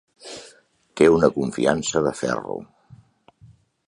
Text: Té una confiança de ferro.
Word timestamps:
Té 1.01 1.09
una 1.17 1.29
confiança 1.35 2.01
de 2.07 2.13
ferro. 2.21 2.57